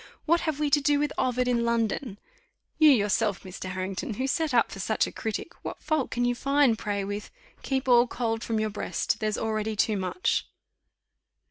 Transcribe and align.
What 0.25 0.39
have 0.41 0.59
we 0.59 0.71
to 0.71 0.81
do 0.81 0.97
with 0.97 1.13
Ovid 1.15 1.47
in 1.47 1.63
London? 1.63 2.17
You, 2.79 2.89
yourself, 2.89 3.43
Mr. 3.43 3.69
Harrington, 3.69 4.15
who 4.15 4.25
set 4.25 4.51
up 4.51 4.71
for 4.71 4.79
such 4.79 5.05
a 5.05 5.11
critic, 5.11 5.53
what 5.63 5.79
fault 5.83 6.09
can 6.09 6.25
you 6.25 6.33
find, 6.33 6.75
pray, 6.75 7.03
with 7.03 7.29
'Keep 7.61 7.87
all 7.87 8.07
cold 8.07 8.43
from 8.43 8.59
your 8.59 8.71
breast, 8.71 9.19
there's 9.19 9.37
already 9.37 9.75
too 9.75 9.97
much? 9.97 10.47